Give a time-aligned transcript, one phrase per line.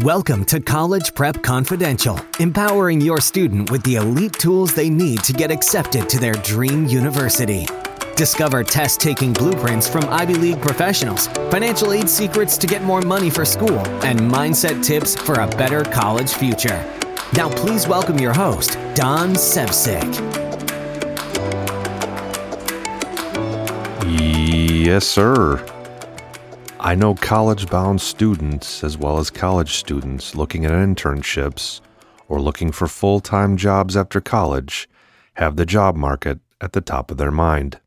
[0.00, 5.32] Welcome to College Prep Confidential, empowering your student with the elite tools they need to
[5.32, 7.64] get accepted to their dream university.
[8.16, 13.30] Discover test taking blueprints from Ivy League professionals, financial aid secrets to get more money
[13.30, 16.84] for school, and mindset tips for a better college future.
[17.34, 20.02] Now, please welcome your host, Don Sevcik.
[24.04, 25.64] Yes, sir.
[26.84, 31.80] I know college bound students, as well as college students looking at internships
[32.28, 34.86] or looking for full time jobs after college,
[35.36, 37.80] have the job market at the top of their mind.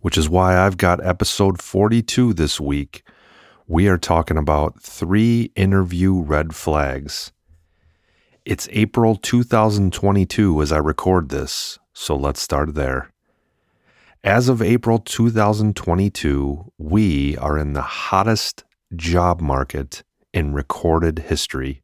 [0.00, 3.02] Which is why I've got episode 42 this week.
[3.66, 7.30] We are talking about three interview red flags.
[8.46, 13.09] It's April 2022 as I record this, so let's start there.
[14.22, 20.02] As of April 2022, we are in the hottest job market
[20.34, 21.82] in recorded history.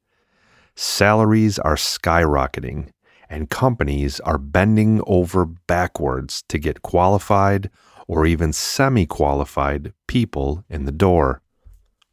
[0.75, 2.91] Salaries are skyrocketing,
[3.31, 7.71] and companies are bending over backwards to get qualified
[8.07, 11.41] or even semi qualified people in the door.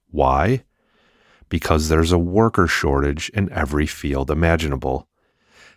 [0.09, 0.63] Why?
[1.49, 5.09] Because there's a worker shortage in every field imaginable.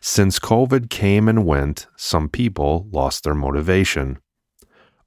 [0.00, 4.18] Since COVID came and went, some people lost their motivation.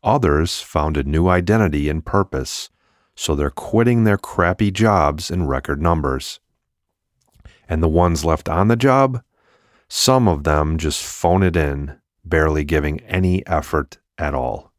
[0.03, 2.69] Others found a new identity and purpose,
[3.15, 6.39] so they're quitting their crappy jobs in record numbers.
[7.67, 9.21] And the ones left on the job,
[9.89, 14.71] some of them just phone it in, barely giving any effort at all.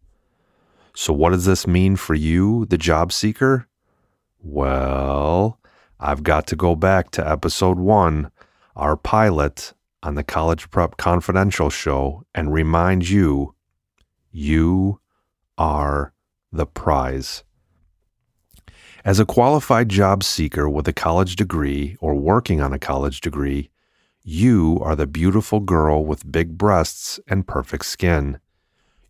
[0.95, 3.69] So, what does this mean for you, the job seeker?
[4.43, 5.59] Well,
[5.99, 8.31] I've got to go back to episode one,
[8.75, 13.55] our pilot on the College Prep Confidential show, and remind you
[14.33, 15.01] you
[15.61, 16.15] are
[16.51, 17.45] the prize.
[19.05, 23.71] As a qualified job seeker with a college degree or working on a college degree,
[24.23, 28.41] you are the beautiful girl with big breasts and perfect skin.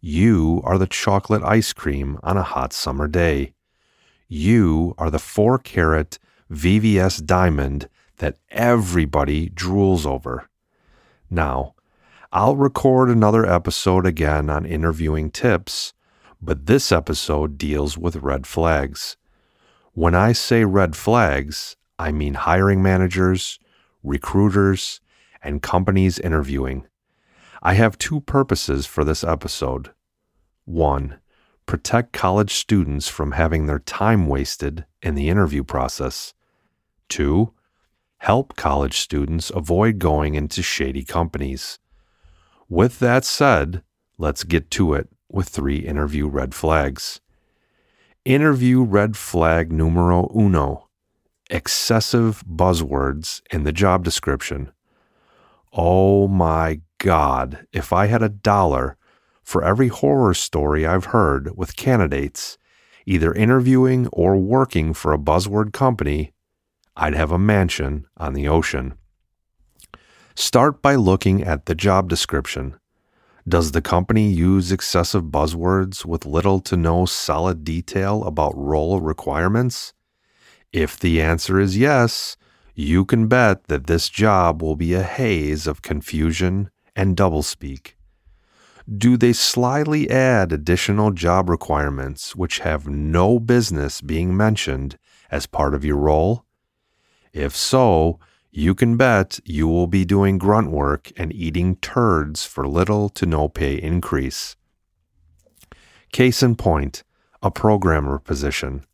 [0.01, 3.55] You are the chocolate ice cream on a hot summer day.
[4.29, 6.19] You are the four carat
[6.51, 10.49] VVS diamond that everybody drools over.
[11.31, 11.75] Now,
[12.33, 15.93] I'll record another episode again on interviewing tips
[16.43, 19.17] but this episode deals with red flags.
[19.93, 23.59] When I say red flags, I mean hiring managers,
[24.03, 25.01] recruiters,
[25.43, 26.87] and companies interviewing.
[27.63, 29.91] I have two purposes for this episode.
[30.65, 31.19] One,
[31.67, 36.33] protect college students from having their time wasted in the interview process.
[37.09, 37.53] Two,
[38.19, 41.79] help college students avoid going into shady companies.
[42.69, 43.83] With that said,
[44.17, 47.21] let's get to it with three interview red flags.
[48.25, 50.89] Interview red flag numero uno
[51.51, 54.71] excessive buzzwords in the job description.
[55.73, 58.97] Oh my God, if I had a dollar
[59.43, 62.57] for every horror story I've heard with candidates,
[63.05, 66.33] either interviewing or working for a buzzword company,
[66.97, 68.95] I'd have a mansion on the ocean.
[70.37, 72.80] Start by looking at the job description.
[73.49, 79.95] Does the company use excessive buzzwords with little to no solid detail about role requirements?
[80.73, 82.37] If the answer is yes,
[82.75, 87.95] you can bet that this job will be a haze of confusion and doublespeak.
[88.89, 94.99] Do they slyly add additional job requirements which have no business being mentioned
[95.31, 96.45] as part of your role?
[97.33, 98.19] If so,
[98.53, 103.25] you can bet you will be doing grunt work and eating turds for little to
[103.27, 104.57] no pay increase.
[106.13, 107.05] Case in point,
[107.43, 108.85] a programmer position.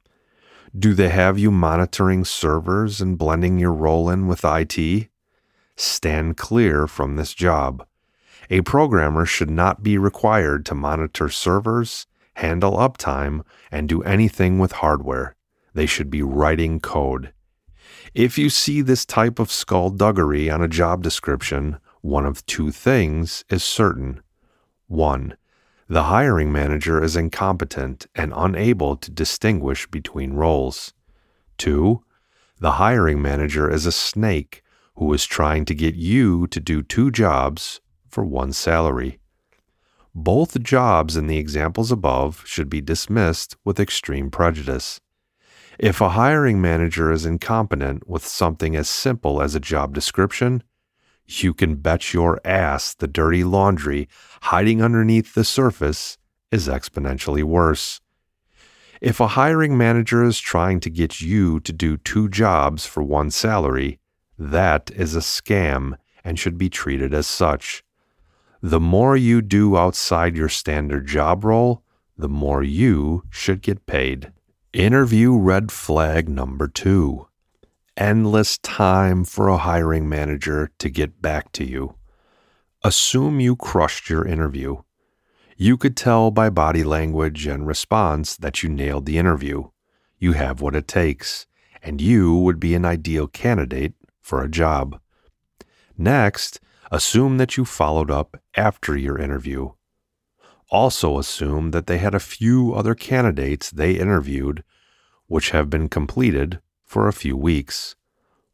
[0.78, 5.08] Do they have you monitoring servers and blending your role in with IT?
[5.74, 7.86] Stand clear from this job.
[8.50, 14.72] A programmer should not be required to monitor servers, handle uptime, and do anything with
[14.72, 15.34] hardware.
[15.72, 17.32] They should be writing code.
[18.14, 23.44] If you see this type of skullduggery on a job description, one of two things
[23.50, 24.22] is certain.
[24.86, 25.36] One,
[25.88, 30.92] the hiring manager is incompetent and unable to distinguish between roles.
[31.58, 32.04] Two,
[32.58, 34.62] the hiring manager is a snake
[34.96, 39.18] who is trying to get you to do two jobs for one salary.
[40.14, 45.00] Both jobs in the examples above should be dismissed with extreme prejudice.
[45.78, 50.62] If a hiring manager is incompetent with something as simple as a job description,
[51.26, 54.08] you can bet your ass the dirty laundry
[54.42, 56.16] hiding underneath the surface
[56.50, 58.00] is exponentially worse.
[59.02, 63.30] If a hiring manager is trying to get you to do two jobs for one
[63.30, 64.00] salary,
[64.38, 67.84] that is a scam and should be treated as such.
[68.62, 71.82] The more you do outside your standard job role,
[72.16, 74.32] the more you should get paid.
[74.72, 77.28] Interview red flag number two
[77.96, 81.94] endless time for a hiring manager to get back to you.
[82.82, 84.82] Assume you crushed your interview.
[85.56, 89.70] You could tell by body language and response that you nailed the interview.
[90.18, 91.46] You have what it takes,
[91.82, 95.00] and you would be an ideal candidate for a job.
[95.96, 96.60] Next,
[96.90, 99.70] assume that you followed up after your interview.
[100.70, 104.64] Also, assume that they had a few other candidates they interviewed,
[105.28, 107.94] which have been completed for a few weeks.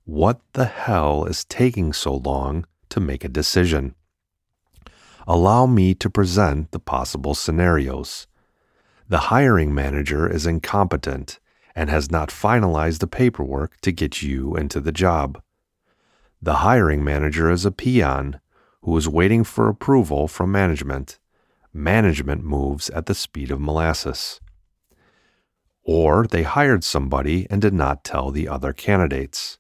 [0.05, 3.95] What the hell is taking so long to make a decision?
[5.27, 8.27] Allow me to present the possible scenarios.
[9.09, 11.39] The hiring manager is incompetent
[11.75, 15.41] and has not finalized the paperwork to get you into the job.
[16.41, 18.41] The hiring manager is a peon
[18.83, 21.19] who is waiting for approval from management.
[21.73, 24.41] Management moves at the speed of molasses
[25.85, 29.59] or they hired somebody and did not tell the other candidates.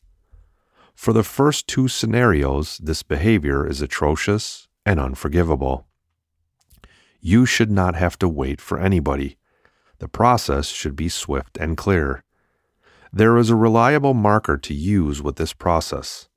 [0.94, 5.87] For the first two scenarios, this behavior is atrocious and unforgivable.
[7.20, 9.37] You should not have to wait for anybody.
[9.99, 12.25] The process should be swift and clear.
[13.12, 16.29] There is a reliable marker to use with this process.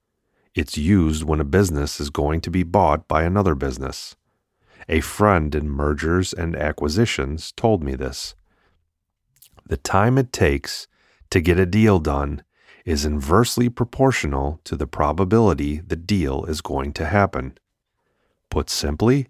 [0.53, 4.15] It's used when a business is going to be bought by another business.
[4.87, 8.35] A friend in mergers and acquisitions told me this
[9.67, 10.87] the time it takes
[11.31, 12.43] to get a deal done
[12.85, 17.57] is inversely proportional to the probability the deal is going to happen.
[18.51, 19.27] Put simply,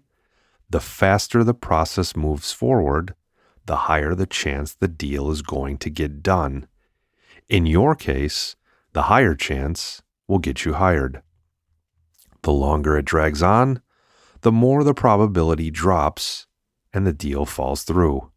[0.68, 3.14] the faster the process moves forward,
[3.64, 6.68] the higher the chance the deal is going to get done.
[7.48, 8.56] In your case,
[8.92, 11.22] the higher chance will get you hired.
[12.42, 13.80] The longer it drags on,
[14.46, 16.46] the more the probability drops
[16.92, 18.30] and the deal falls through.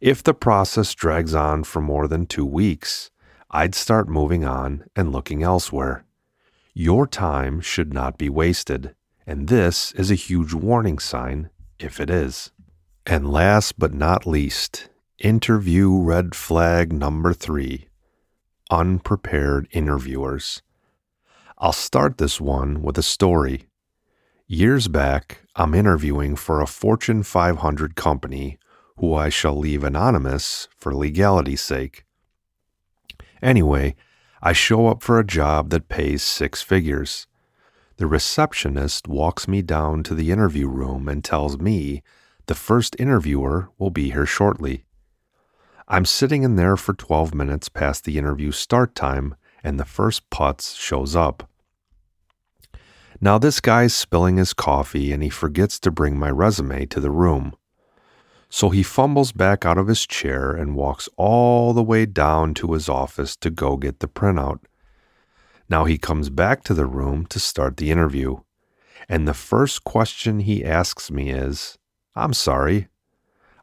[0.00, 3.10] If the process drags on for more than two weeks,
[3.50, 6.04] I'd start moving on and looking elsewhere.
[6.74, 8.94] Your time should not be wasted,
[9.26, 12.52] and this is a huge warning sign if it is.
[13.04, 17.88] And last but not least, interview red flag number three
[18.70, 20.62] unprepared interviewers.
[21.58, 23.66] I'll start this one with a story.
[24.52, 28.58] Years back, I'm interviewing for a Fortune 500 company
[28.96, 32.04] who I shall leave anonymous for legality's sake.
[33.40, 33.94] Anyway,
[34.42, 37.28] I show up for a job that pays six figures.
[37.98, 42.02] The receptionist walks me down to the interview room and tells me
[42.46, 44.84] the first interviewer will be here shortly.
[45.86, 50.28] I'm sitting in there for 12 minutes past the interview start time, and the first
[50.28, 51.49] putz shows up.
[53.20, 57.10] Now, this guy's spilling his coffee and he forgets to bring my resume to the
[57.10, 57.54] room.
[58.48, 62.72] So he fumbles back out of his chair and walks all the way down to
[62.72, 64.60] his office to go get the printout.
[65.68, 68.38] Now he comes back to the room to start the interview.
[69.08, 71.78] And the first question he asks me is
[72.16, 72.88] I'm sorry,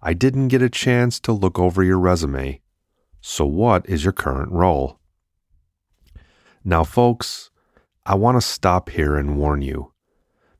[0.01, 2.62] I didn't get a chance to look over your resume.
[3.19, 5.00] So, what is your current role?
[6.63, 7.49] Now, folks,
[8.09, 9.92] I want to stop here and warn you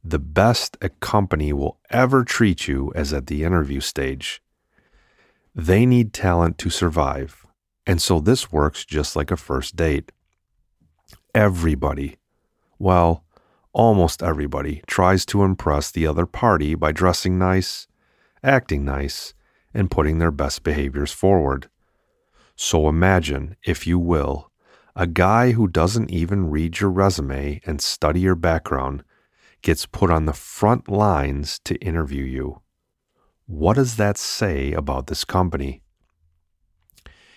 [0.04, 4.42] the best a company will ever treat you as at the interview stage.
[5.56, 7.46] They need talent to survive,
[7.86, 10.12] and so this works just like a first date.
[11.34, 12.18] Everybody,
[12.80, 13.24] well,
[13.72, 17.88] almost everybody, tries to impress the other party by dressing nice,
[18.44, 19.34] acting nice,
[19.74, 21.70] and putting their best behaviors forward.
[22.58, 24.47] So imagine, if you will,
[25.00, 29.04] a guy who doesn't even read your resume and study your background
[29.62, 32.62] gets put on the front lines to interview you.
[33.46, 35.84] What does that say about this company?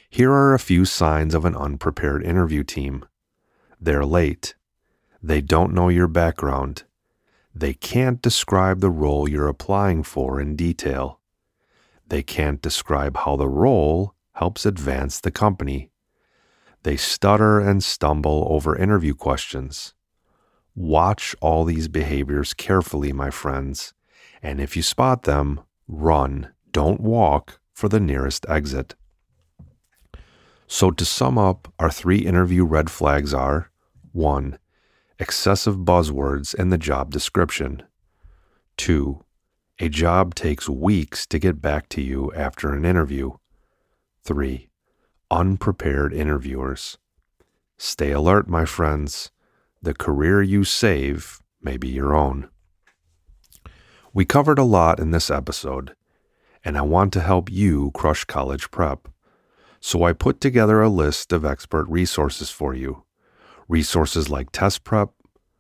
[0.09, 3.05] Here are a few signs of an unprepared interview team.
[3.79, 4.55] They're late.
[5.23, 6.85] They don't know your background.
[7.55, 11.21] They can't describe the role you're applying for in detail.
[12.09, 15.90] They can't describe how the role helps advance the company.
[16.83, 19.95] They stutter and stumble over interview questions.
[20.75, 23.93] Watch all these behaviors carefully, my friends,
[24.43, 28.95] and if you spot them, run, don't walk for the nearest exit.
[30.67, 33.71] So, to sum up, our three interview red flags are
[34.13, 34.59] 1.
[35.19, 37.83] Excessive buzzwords in the job description.
[38.77, 39.23] 2.
[39.81, 43.33] A job takes weeks to get back to you after an interview.
[44.25, 44.70] 3.
[45.31, 46.99] Unprepared interviewers.
[47.79, 49.31] Stay alert, my friends.
[49.81, 52.49] The career you save may be your own.
[54.13, 55.95] We covered a lot in this episode,
[56.65, 59.07] and I want to help you crush college prep.
[59.79, 63.05] So I put together a list of expert resources for you.
[63.69, 65.11] Resources like test prep,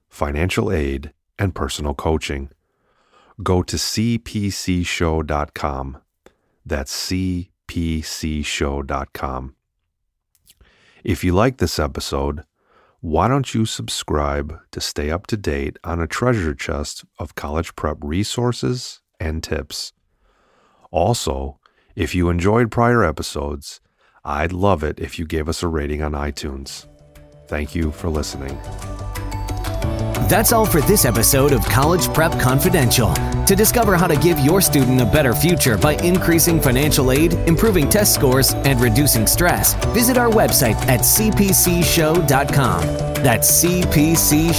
[0.08, 2.50] financial aid, and personal coaching.
[3.42, 4.38] Go to cpcshow.com.
[6.66, 7.46] That's cpcshow.com.
[11.04, 12.45] If you like this episode,
[13.00, 17.75] why don't you subscribe to stay up to date on a treasure chest of college
[17.75, 19.92] prep resources and tips?
[20.90, 21.59] Also,
[21.97, 23.80] if you enjoyed prior episodes,
[24.25, 26.87] I'd love it if you gave us a rating on iTunes.
[27.49, 28.59] Thank you for listening.
[30.30, 33.12] That's all for this episode of College Prep Confidential.
[33.46, 37.88] To discover how to give your student a better future by increasing financial aid, improving
[37.88, 42.25] test scores, and reducing stress, visit our website at cpcshow.com.
[43.25, 44.50] That's cpcshow.com.